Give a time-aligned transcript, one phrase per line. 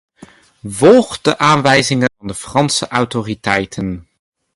[0.67, 4.07] Volg de aanwijzingen van de Franse autoriteiten.